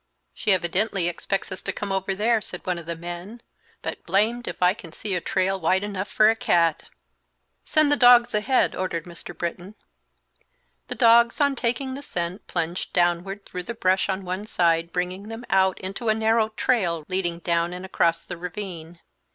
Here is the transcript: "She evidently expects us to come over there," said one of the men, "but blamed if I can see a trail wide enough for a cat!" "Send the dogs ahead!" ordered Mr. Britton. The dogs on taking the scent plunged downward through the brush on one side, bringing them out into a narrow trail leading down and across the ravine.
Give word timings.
"She 0.33 0.51
evidently 0.51 1.07
expects 1.07 1.51
us 1.51 1.61
to 1.61 1.71
come 1.71 1.91
over 1.91 2.15
there," 2.15 2.41
said 2.41 2.65
one 2.65 2.79
of 2.79 2.87
the 2.87 2.95
men, 2.95 3.39
"but 3.83 4.03
blamed 4.03 4.47
if 4.47 4.59
I 4.59 4.73
can 4.73 4.91
see 4.91 5.13
a 5.13 5.21
trail 5.21 5.59
wide 5.59 5.83
enough 5.83 6.07
for 6.07 6.27
a 6.31 6.35
cat!" 6.35 6.85
"Send 7.63 7.91
the 7.91 7.95
dogs 7.95 8.33
ahead!" 8.33 8.75
ordered 8.75 9.03
Mr. 9.03 9.37
Britton. 9.37 9.75
The 10.87 10.95
dogs 10.95 11.39
on 11.39 11.55
taking 11.55 11.93
the 11.93 12.01
scent 12.01 12.47
plunged 12.47 12.93
downward 12.93 13.45
through 13.45 13.61
the 13.61 13.75
brush 13.75 14.09
on 14.09 14.25
one 14.25 14.47
side, 14.47 14.91
bringing 14.91 15.27
them 15.27 15.45
out 15.51 15.79
into 15.79 16.09
a 16.09 16.15
narrow 16.15 16.49
trail 16.49 17.05
leading 17.07 17.37
down 17.37 17.71
and 17.71 17.85
across 17.85 18.25
the 18.25 18.37
ravine. 18.37 19.01